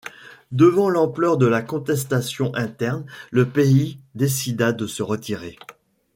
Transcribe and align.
Devant 0.51 0.89
l’ampleur 0.89 1.37
de 1.37 1.45
la 1.45 1.61
contestation 1.61 2.51
interne, 2.55 3.05
le 3.29 3.47
pays 3.47 3.99
décida 4.15 4.73
de 4.73 4.87
se 4.87 5.03
retirer. 5.03 5.59